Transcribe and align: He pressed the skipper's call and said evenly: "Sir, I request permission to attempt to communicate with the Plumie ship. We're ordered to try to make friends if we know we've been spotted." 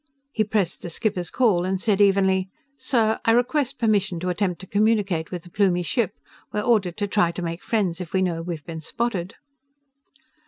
He 0.31 0.43
pressed 0.43 0.81
the 0.81 0.89
skipper's 0.89 1.29
call 1.29 1.63
and 1.63 1.79
said 1.79 2.01
evenly: 2.01 2.49
"Sir, 2.75 3.19
I 3.23 3.33
request 3.33 3.77
permission 3.77 4.19
to 4.21 4.29
attempt 4.29 4.59
to 4.61 4.65
communicate 4.65 5.29
with 5.29 5.43
the 5.43 5.51
Plumie 5.51 5.83
ship. 5.85 6.13
We're 6.51 6.61
ordered 6.61 6.97
to 6.97 7.07
try 7.07 7.31
to 7.31 7.41
make 7.43 7.61
friends 7.61 8.01
if 8.01 8.11
we 8.11 8.23
know 8.23 8.41
we've 8.41 8.65
been 8.65 8.81
spotted." 8.81 9.35